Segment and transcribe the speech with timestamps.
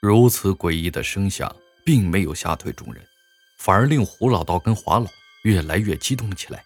[0.00, 3.06] 如此诡异的声响，并没有吓退众人，
[3.58, 5.06] 反而令胡老道跟华老
[5.42, 6.64] 越来越激动起来。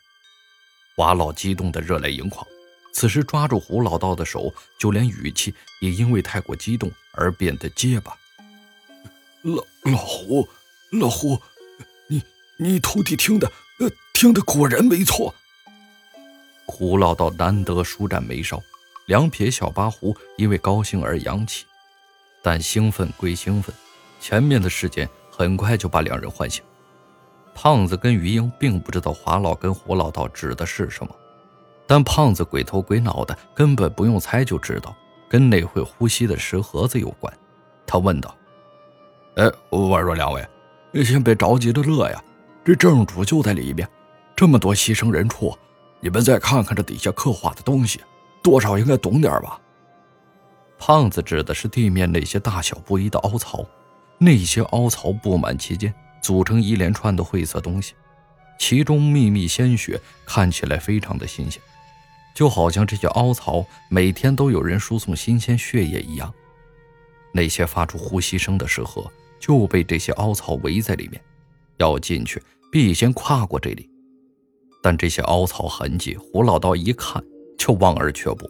[0.95, 2.47] 华老激动得热泪盈眶，
[2.93, 8.17] 此时抓住胡老道的手，就连语气也因为太过激动而变得结巴。
[9.43, 10.49] 老老胡，
[10.93, 11.37] 老胡，
[12.07, 12.23] 你
[12.57, 15.35] 你徒弟听的，呃，听的果然没错。
[16.67, 18.63] 胡老道难得舒展眉梢，
[19.07, 21.67] 两撇小八胡因为高兴而扬起，
[22.45, 23.75] 但兴奋归兴奋，
[24.21, 26.63] 前面的事件很快就把两人唤醒。
[27.55, 31.17] 胖子跟于英并不知道华老跟胡老道指的是什么，
[31.87, 34.95] 但胖子鬼头鬼脑的，根本不用猜就知道
[35.27, 37.33] 跟那会呼吸的石盒子有关。
[37.87, 38.37] 他问道。
[39.37, 40.47] 哎，我说两位，
[41.03, 42.23] 先别着急的乐呀，
[42.63, 43.89] 这正主就在里面，
[44.37, 45.57] 这么多牺牲人畜，
[46.01, 48.03] 你们再看看这底下刻画的东西，
[48.43, 49.59] 多少应该懂点吧？
[50.79, 53.65] 胖子指的是地面那些大小不一的凹槽，
[54.19, 57.95] 那些凹槽布满其间，组成一连串的晦涩东西，
[58.59, 61.61] 其中秘密鲜血，看起来非常的新鲜，
[62.35, 66.33] 就好像这些凹槽每天都有人输送新鲜血液一样。
[67.33, 69.11] 那些发出呼吸声的石盒。
[69.41, 71.21] 就被这些凹槽围在里面，
[71.77, 73.87] 要进去必先跨过这里。
[74.83, 77.23] 但这些凹槽痕迹，胡老道一看
[77.59, 78.49] 就望而却步。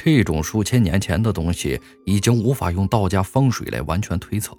[0.00, 4.56] 这种数千年前的东西，已经无法用道家风水来完全推测，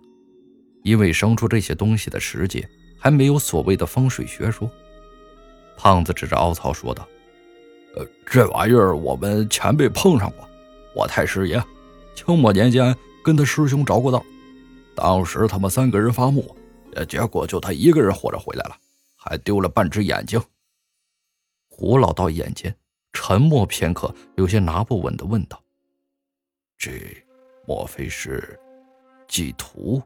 [0.84, 2.68] 因为生出这些东西的时节
[3.00, 4.70] 还没有所谓的风水学说。
[5.78, 7.08] 胖子指着凹槽说道
[7.96, 10.46] ：“呃，这玩意儿我们前辈碰上过，
[10.94, 11.64] 我太师爷
[12.14, 14.22] 清末年间跟他师兄着过道。”
[14.94, 16.54] 当时他们三个人伐木，
[17.08, 18.76] 结果就他一个人活着回来了，
[19.16, 20.38] 还丢了半只眼睛。
[21.70, 22.76] 胡老道眼尖，
[23.22, 25.62] 沉默片刻，有些拿不稳的问道
[26.80, 26.92] ：“这
[27.68, 28.58] 莫非是
[29.28, 30.02] 祭图？”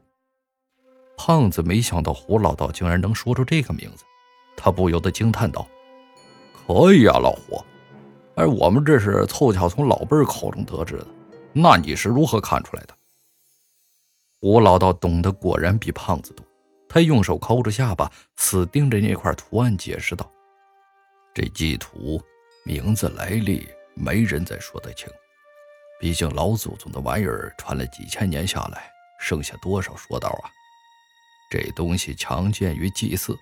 [1.16, 4.04] 胖子没想到胡老道竟然能说出这个名字，
[4.56, 5.64] 他不由得惊叹道
[6.66, 7.64] ：“可以啊，老胡！
[8.34, 11.06] 哎，我们这是凑巧从老辈口中得知的，
[11.52, 12.94] 那你是如何看出来的？”
[14.40, 16.44] 胡老道懂得果然比胖子多，
[16.88, 20.28] 他用手抠着下巴，死盯着那块图案，解释道
[21.32, 22.20] ：“这祭图
[22.64, 25.06] 名字来历没人再说得清，
[26.00, 30.48] 毕竟老祖宗的玩意儿传了几千年下来，剩下多少说道啊？
[31.50, 33.38] 这东西常见于祭祀，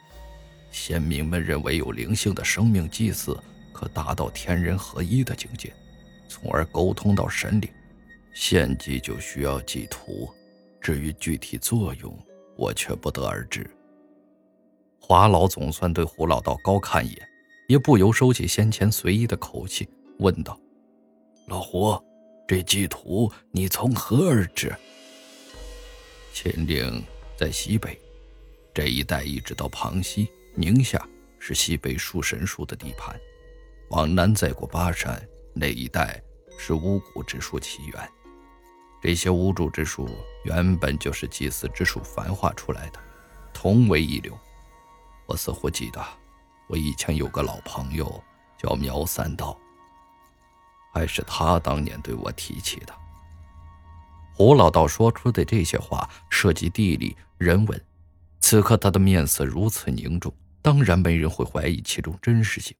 [0.72, 3.40] 先民们认为有灵性的生命祭祀
[3.72, 5.72] 可达到天人合一的境界，
[6.28, 7.70] 从而沟通到神灵，
[8.34, 10.28] 献祭就需要祭图。”
[10.82, 12.12] 至于具体作用，
[12.56, 13.64] 我却不得而知。
[15.00, 17.28] 华老总算对胡老道高看一眼，
[17.72, 19.88] 也不由收起先前随意的口气，
[20.18, 20.60] 问道
[21.48, 21.98] ：“老胡，
[22.46, 24.70] 这祭图你从何而知？”
[26.34, 27.02] 秦岭
[27.34, 27.98] 在西北，
[28.74, 31.02] 这一带一直到庞西、宁夏
[31.38, 33.18] 是西北树神树的地盘，
[33.88, 36.22] 往南再过巴山那一带
[36.58, 38.10] 是巫蛊之术起源。
[39.00, 40.06] 这些巫祝之术
[40.44, 43.00] 原本就是祭祀之术繁化出来的，
[43.54, 44.38] 同为一流。
[45.24, 46.04] 我似乎记得，
[46.72, 48.24] 我以前有个老朋友
[48.56, 49.54] 叫苗三道，
[50.94, 52.94] 还是他当年对我提起的。
[54.32, 57.78] 胡老道说出的这些话涉及地理人文，
[58.40, 62.74] 此刻他的面色如此凝重，当然没人会怀疑其中真实性。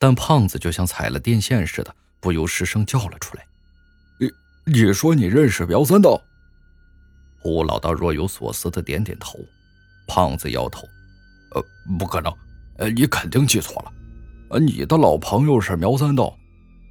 [0.00, 3.46] 但胖子就像踩了电线似的，不由失声叫了出来。
[4.18, 4.32] 你
[4.64, 6.20] 你说你认识苗三道？
[7.38, 9.38] 胡老道若有所思的点点头。
[10.08, 10.82] 胖子摇头
[11.54, 11.64] ：“呃，
[11.96, 12.36] 不可能，
[12.82, 13.92] 呃，你肯定记错了。
[14.50, 16.36] 呃，你的老朋友是苗三道，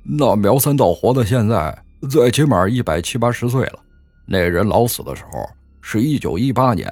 [0.05, 1.77] 那苗三道活到现在，
[2.09, 3.79] 最起码一百七八十岁了。
[4.25, 5.45] 那人老死的时候
[5.81, 6.91] 是一九一八年，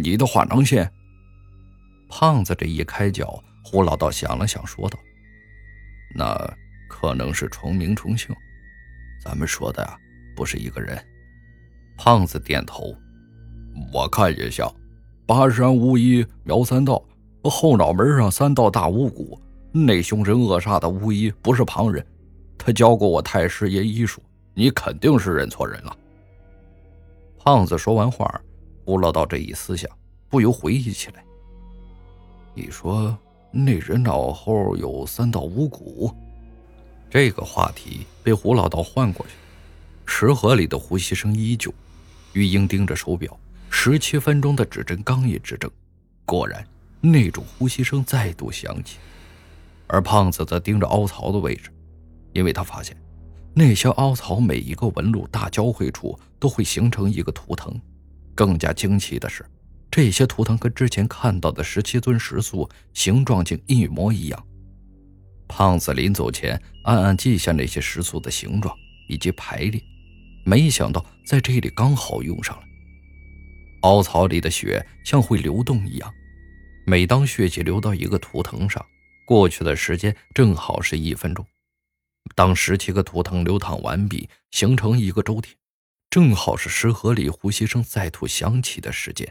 [0.00, 0.86] 你的话能信？”
[2.08, 4.96] 胖子这一开脚，胡老道想了想，说道
[6.14, 6.56] ：“那
[6.88, 8.32] 可能是重名重姓。
[9.20, 9.98] 咱们说的呀。”
[10.36, 10.96] 不是一个人，
[11.96, 12.94] 胖子点头，
[13.92, 14.72] 我看也像。
[15.26, 17.02] 巴山巫医苗三道，
[17.48, 19.40] 后脑门上三道大乌骨，
[19.72, 22.04] 那凶神恶煞的巫医不是旁人，
[22.56, 24.22] 他教过我太师爷医术，
[24.54, 25.96] 你肯定是认错人了。
[27.38, 28.40] 胖子说完话，
[28.84, 29.90] 胡老道这一思想，
[30.28, 31.24] 不由回忆起来。
[32.54, 33.16] 你说
[33.50, 36.12] 那人脑后有三道乌骨，
[37.08, 39.32] 这个话题被胡老道换过去。
[40.04, 41.72] 石盒里的呼吸声依旧，
[42.32, 43.38] 玉英盯着手表，
[43.70, 45.70] 十七分钟的指针刚一指正，
[46.24, 46.66] 果然
[47.00, 48.98] 那种呼吸声再度响起。
[49.86, 51.70] 而胖子则盯着凹槽的位置，
[52.32, 52.96] 因为他发现，
[53.54, 57.80] 那些凹槽每一个纹路大交汇处都会形成一个图腾。
[58.34, 59.44] 更加惊奇的是，
[59.90, 64.46] 这些图腾跟之前看到的十七尊石塑形状竟一模一样。
[65.48, 68.76] 胖子临走前暗暗记下那些石塑的形状
[69.08, 69.82] 以及排列，
[70.44, 72.62] 没想到在这里刚好用上了。
[73.82, 76.12] 凹槽里的血像会流动一样，
[76.88, 78.82] 每当血迹流到一个图腾上，
[79.26, 81.44] 过去的时间正好是一分钟。
[82.34, 85.54] 当十七个图腾流淌完毕，形成一个周天，
[86.08, 89.30] 正好是石盒里呼吸声再度响起的时间，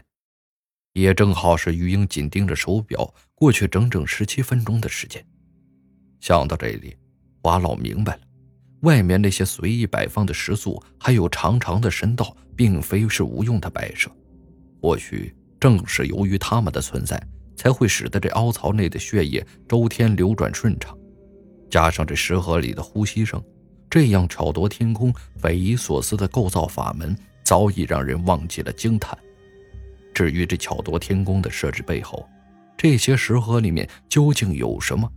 [0.92, 5.26] 也正好是于英紧盯着手表过去整整十七分钟的时间。
[6.20, 6.96] 想到这里，
[7.42, 8.20] 华老明白了，
[8.82, 14.08] 外面那些随意摆放的石塑，还有长长的神道，并非是无用的摆设。
[14.80, 17.20] 或许正是由于他们的存在，
[17.58, 20.96] 才会使得这凹槽内的血液周天流转顺畅。
[21.68, 23.42] 加上这石盒里的呼吸声，
[23.90, 29.18] 这样巧夺天工、匪夷所思的构造法门，早已让人忘记了惊叹。
[30.14, 32.24] 至于这巧夺天工的设置背后，
[32.76, 35.10] 这些石盒里面究竟有什么，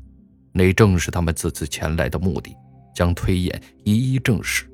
[0.52, 2.54] 那正是他们此次前来的目的，
[2.96, 4.66] 将推演一一证实。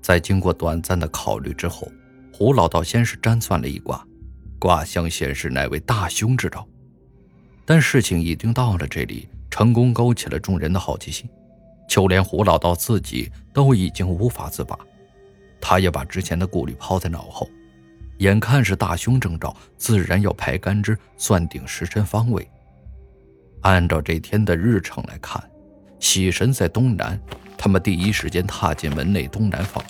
[0.00, 1.86] 在经过短暂的考虑之后。
[2.30, 4.06] 胡老道先是占算了一卦，
[4.58, 6.66] 卦象显示乃为大凶之兆。
[7.64, 11.28] 但事情已经到了这里，成功勾起了众人的好奇心，
[11.88, 14.78] 就连胡老道自己都已经无法自拔。
[15.60, 17.48] 他也把之前的顾虑抛在脑后，
[18.18, 22.48] 眼看是大凶征兆，自然要排干支，算定时辰方位。
[23.62, 25.42] 按照这天的日程来看，
[25.98, 27.20] 喜神在东南，
[27.58, 29.84] 他们第一时间踏进门内东南方。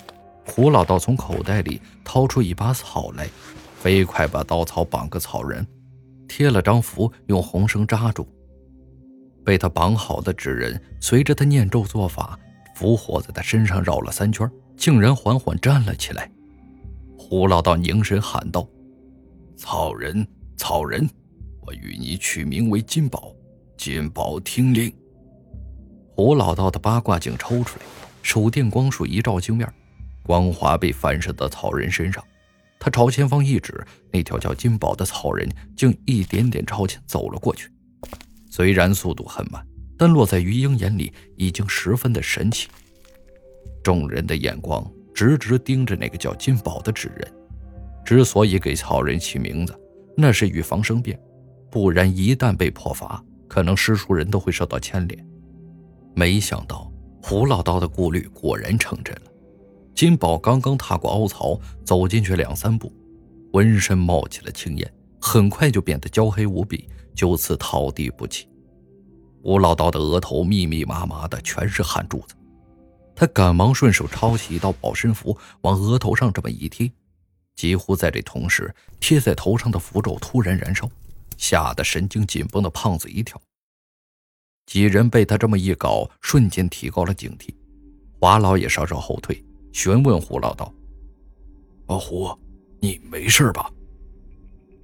[0.45, 3.27] 胡老道从口袋里掏出一把草来，
[3.79, 5.65] 飞快把稻草绑个草人，
[6.27, 8.27] 贴了张符，用红绳扎住。
[9.45, 12.37] 被他绑好的纸人，随着他念咒做法，
[12.75, 16.29] 符火在他身上绕了三圈，竟然缓缓站了起来。
[17.17, 18.67] 胡老道凝神喊道
[19.55, 20.27] ：“草人，
[20.57, 21.09] 草人，
[21.61, 23.33] 我与你取名为金宝，
[23.77, 24.93] 金宝听令。”
[26.15, 27.85] 胡老道的八卦镜抽出来，
[28.21, 29.71] 手电光束一照镜面。
[30.21, 32.21] 光华被反射到草人身上，
[32.79, 37.69] 他朝前方一指，那条叫金宝的草人竟一点点朝前走了过去。
[38.49, 39.61] 虽然速度很慢，
[39.97, 42.69] 但落在于英眼里已经十分的神奇。
[43.83, 47.33] 众人的眼光直直盯着那个叫金宝的纸人。
[48.05, 49.77] 之所以给草人起名字，
[50.15, 51.19] 那是预防生变，
[51.69, 55.25] 不然一旦被破法，可能师叔人都会受到牵连。
[56.15, 56.91] 没想到
[57.21, 59.28] 胡老道的顾虑果然成真了。
[59.99, 62.89] 金宝刚刚踏过凹槽，走进去两三步，
[63.51, 68.47] 浑身冒起了青烟，很快就变得焦黑无比，就此倒地不起。
[69.41, 72.33] 吴老道的额头密密麻麻的全是汗珠子，
[73.13, 76.89] 他赶忙顺手抄起一道保身符，往额头上这么一贴。
[77.57, 80.89] 几乎在这同时，贴在头上的符咒突然燃烧，
[81.35, 83.37] 吓得神经紧绷的胖子一跳。
[84.65, 87.53] 几人被他这么一搞，瞬间提高了警惕。
[88.21, 89.43] 华老也稍稍后退。
[89.71, 90.73] 询问胡老道
[91.87, 92.37] ：“阿胡，
[92.79, 93.69] 你没事吧？”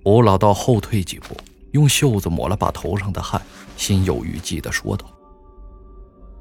[0.03, 1.35] 胡老道后退几步，
[1.71, 3.41] 用袖子抹了把头上的汗，
[3.75, 5.05] 心有余悸地说道：“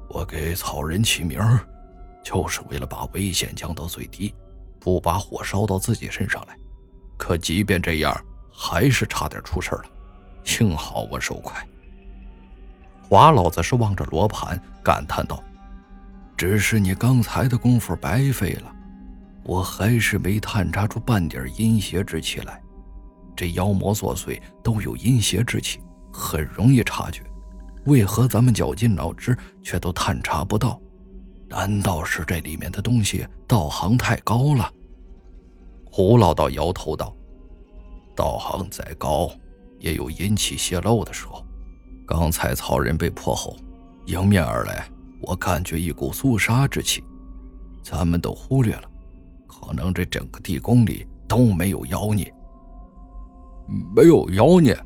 [0.09, 1.39] 我给草人起名，
[2.23, 4.33] 就是为了把危险降到最低，
[4.79, 6.55] 不把火烧到自己身上来。
[7.17, 8.15] 可即便这样，
[8.51, 9.85] 还是差点出事了。
[10.43, 11.67] 幸好我手快。”
[13.09, 15.43] 华老子是望着罗盘，感叹道。
[16.37, 18.71] 只是你刚才的功夫白费了，
[19.43, 22.61] 我还是没探查出半点阴邪之气来。
[23.35, 25.79] 这妖魔作祟都有阴邪之气，
[26.11, 27.21] 很容易察觉，
[27.85, 30.79] 为何咱们绞尽脑汁却都探查不到？
[31.47, 34.71] 难道是这里面的东西道行太高了？
[35.85, 37.15] 胡老道摇头道
[38.15, 39.29] ：“道行再高，
[39.79, 41.45] 也有阴气泄露的时候。
[42.07, 43.55] 刚才曹仁被破后，
[44.05, 44.87] 迎面而来。”
[45.25, 47.03] 我感觉一股肃杀之气，
[47.81, 48.89] 咱们都忽略了，
[49.47, 52.31] 可能这整个地宫里都没有妖孽。
[53.95, 54.77] 没有妖孽。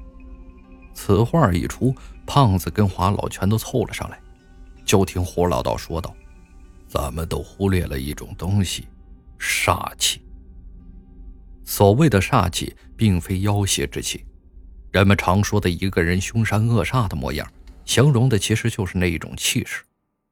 [0.93, 1.93] 此话一出，
[2.25, 4.17] 胖子跟华老全都凑了上来。
[4.85, 6.15] 就听胡老道说道
[6.87, 8.87] ：“咱们都忽略了一种东西，
[9.37, 10.21] 煞气。
[11.65, 14.25] 所谓的煞气，并非妖邪之气，
[14.91, 17.45] 人们常说的一个人凶杀恶煞的模样，
[17.83, 19.83] 形容的其实就是那一种气势。”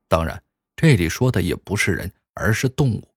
[0.08, 0.42] 当然，
[0.76, 3.08] 这里说的也不是人，而是动物，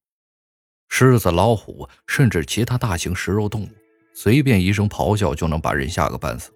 [0.89, 3.69] 狮子、老虎，甚至其他大型食肉动物，
[4.15, 6.53] 随便一声咆哮就能把人吓个半死。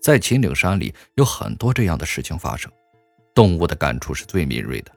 [0.00, 2.70] 在秦岭山里有很多这样的事情发生，
[3.34, 4.92] 动物的感触是最敏锐的。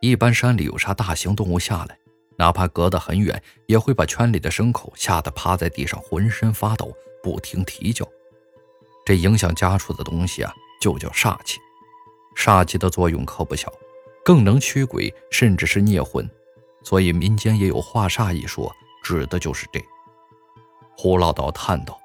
[0.00, 1.98] 一般山里有啥大型动物下来，
[2.38, 6.90] 哪怕隔得很远，也会把圈里的牲口吓得趴在地上，浑身发抖，
[7.22, 8.06] 不停啼叫。
[9.04, 11.58] 这影响家畜的东西啊，就叫煞气。
[12.36, 13.70] 煞气的作用可不小，
[14.30, 16.24] 更能驱鬼，甚至是灭魂。
[16.84, 18.72] 所以民间也有化煞一说，
[19.02, 19.82] 指的就是这。
[20.96, 22.00] 胡老道叹道：“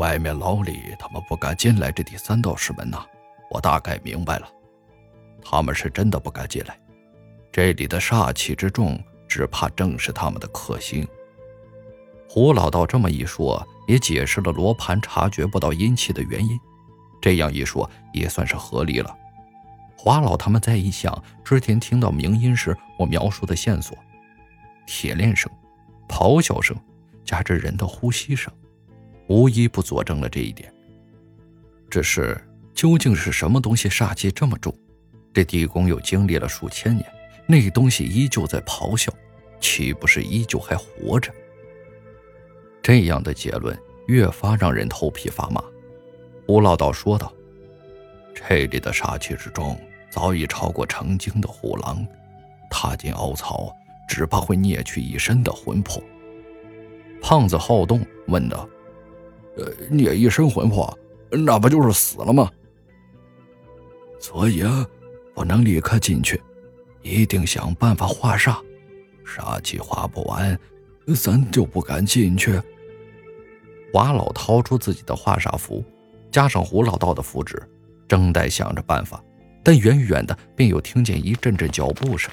[0.00, 3.04] 外面老李他们不敢进来这第三道石门呐，
[3.50, 4.48] 我大概明白了。”
[5.44, 6.80] 他们是真的不敢进来，
[7.52, 11.06] 这里的煞气之重，只怕正是他们的克星。
[12.26, 16.58] 胡老道这么一说，也解释了罗盘察觉不到阴气的原因。
[17.20, 19.14] 这样一说，也算是合理了。
[20.04, 23.96] 华老他们再一想，之前听到鸣音时我描述的线索，
[24.84, 25.48] 铁链声、
[26.08, 26.76] 咆哮声，
[27.24, 28.52] 加之人的呼吸声，
[29.28, 30.74] 无一不佐证了这一点。
[31.88, 32.36] 只是，
[32.74, 34.76] 究竟是什么东西煞气这么重？
[35.32, 37.06] 这地宫又经历了数千年，
[37.46, 39.14] 那东西依旧在咆哮，
[39.60, 41.32] 岂不是依旧还活着？
[42.82, 43.78] 这样的结论
[44.08, 45.62] 越发让人头皮发麻。
[46.48, 47.32] 吴老道说道
[48.34, 49.80] ：“这里的煞气之重，
[50.12, 52.06] 早已超过成精的虎狼，
[52.70, 53.74] 踏进凹槽，
[54.06, 56.02] 只怕会孽去一身的魂魄。”
[57.22, 58.68] 胖子好动问道
[59.56, 60.96] ：“呃，孽一身魂魄，
[61.30, 62.50] 那不就是死了吗？”
[64.20, 64.86] 所以啊。
[65.34, 66.38] 不能立刻进去，
[67.00, 68.54] 一定想办法化煞。
[69.24, 70.56] 煞气化不完，
[71.16, 72.60] 咱就不敢进去。
[73.94, 75.82] 华老掏出自己的化煞符，
[76.30, 77.60] 加上胡老道的符纸，
[78.06, 79.24] 正在想着办法，
[79.62, 82.32] 但远远的便又听见一阵阵脚步声，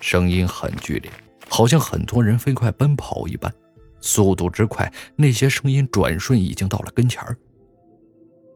[0.00, 1.10] 声音很剧烈，
[1.48, 3.52] 好像很多人飞快奔跑一般，
[4.00, 7.36] 速度之快，那些声音转瞬已经到了跟前儿。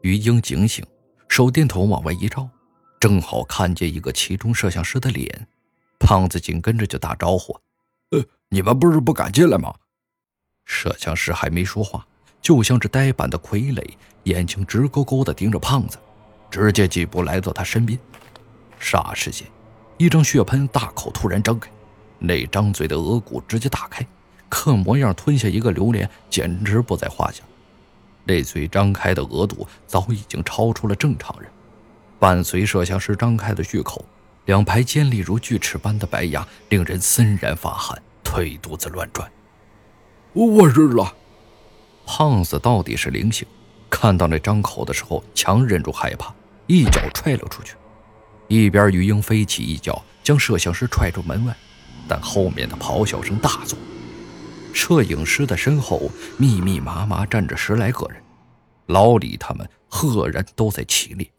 [0.02, 0.84] 于英警醒，
[1.28, 2.48] 手电筒往外一照。
[3.00, 5.46] 正好看见一个其中摄像师的脸，
[5.98, 7.54] 胖子紧跟着就打招呼
[8.12, 9.74] ：“呃，你们不是不敢进来吗？”
[10.64, 12.06] 摄像师还没说话，
[12.40, 13.86] 就像是呆板的傀儡，
[14.22, 15.98] 眼睛直勾勾地盯着胖子，
[16.54, 17.98] 直接几步来到他身边。
[18.80, 19.44] 霎时间，
[19.98, 21.68] 一张血盆大口突然张开，
[22.20, 24.06] 那张嘴的额骨直接打开，
[24.48, 27.42] 刻模样吞下一个榴莲简直不在话下。
[28.22, 31.50] 那嘴张开的额度早已经超出了正常人。
[32.20, 34.04] 伴随摄像师张开的巨口，
[34.44, 39.28] 两排尖利如锯齿般的白牙令人森然发汗，腿肚子乱转。
[40.34, 41.12] 我日了！
[42.06, 43.44] 胖子到底是灵性，
[43.90, 46.32] 看到那张口的时候，强忍住害怕，
[46.66, 47.74] 一脚踹了出去。
[48.48, 51.56] 一边于英飞起一脚，将摄像师踹出门外，
[52.06, 53.78] 但后面的咆哮声大作。
[54.72, 58.22] 摄影师的身后密密麻麻站着十来个人，
[58.86, 61.30] 老李他们赫然都在起立。